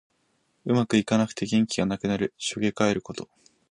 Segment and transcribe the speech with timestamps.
[0.65, 2.33] うまくいかなくて元気がなくなる。
[2.39, 3.29] しょげかえること。